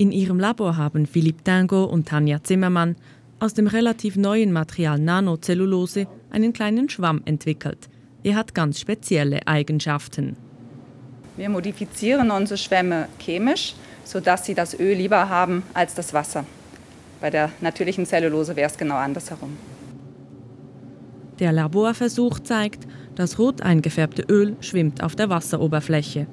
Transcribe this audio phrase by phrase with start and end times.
[0.00, 2.96] In ihrem Labor haben Philipp Tango und Tanja Zimmermann
[3.38, 7.90] aus dem relativ neuen Material Nanocellulose einen kleinen Schwamm entwickelt.
[8.22, 10.38] Er hat ganz spezielle Eigenschaften.
[11.36, 16.46] Wir modifizieren unsere Schwämme chemisch, sodass sie das Öl lieber haben als das Wasser.
[17.20, 19.54] Bei der natürlichen Zellulose wäre es genau andersherum.
[21.40, 26.26] Der Laborversuch zeigt, das rot eingefärbte Öl schwimmt auf der Wasseroberfläche.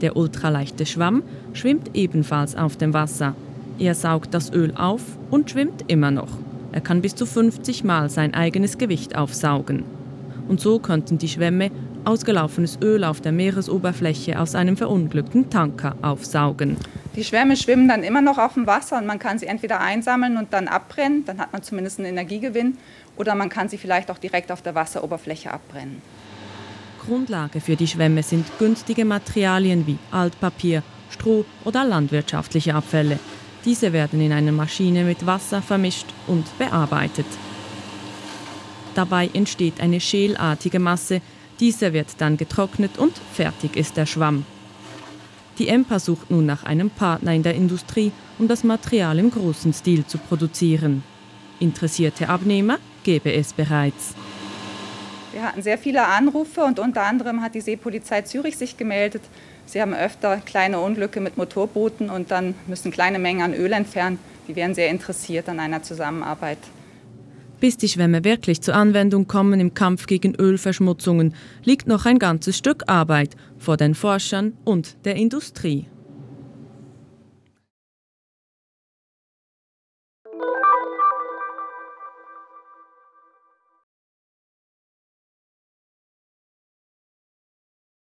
[0.00, 1.22] Der ultraleichte Schwamm
[1.52, 3.34] schwimmt ebenfalls auf dem Wasser.
[3.78, 6.28] Er saugt das Öl auf und schwimmt immer noch.
[6.72, 9.84] Er kann bis zu 50 Mal sein eigenes Gewicht aufsaugen.
[10.48, 11.70] Und so könnten die Schwämme
[12.04, 16.76] ausgelaufenes Öl auf der Meeresoberfläche aus einem verunglückten Tanker aufsaugen.
[17.16, 20.36] Die Schwämme schwimmen dann immer noch auf dem Wasser und man kann sie entweder einsammeln
[20.36, 22.78] und dann abbrennen, dann hat man zumindest einen Energiegewinn,
[23.16, 26.00] oder man kann sie vielleicht auch direkt auf der Wasseroberfläche abbrennen.
[27.00, 33.18] Grundlage für die Schwämme sind günstige Materialien wie Altpapier, Stroh oder landwirtschaftliche Abfälle.
[33.64, 37.26] Diese werden in einer Maschine mit Wasser vermischt und bearbeitet.
[38.94, 41.20] Dabei entsteht eine schelartige Masse,
[41.58, 44.44] diese wird dann getrocknet und fertig ist der Schwamm.
[45.58, 49.74] Die EMPA sucht nun nach einem Partner in der Industrie, um das Material im großen
[49.74, 51.02] Stil zu produzieren.
[51.58, 54.14] Interessierte Abnehmer gäbe es bereits.
[55.32, 59.22] Wir hatten sehr viele Anrufe und unter anderem hat die Seepolizei Zürich sich gemeldet.
[59.64, 64.18] Sie haben öfter kleine Unglücke mit Motorbooten und dann müssen kleine Mengen an Öl entfernen.
[64.48, 66.58] Die wären sehr interessiert an einer Zusammenarbeit.
[67.60, 72.56] Bis die Schwämme wirklich zur Anwendung kommen im Kampf gegen Ölverschmutzungen, liegt noch ein ganzes
[72.56, 75.86] Stück Arbeit vor den Forschern und der Industrie.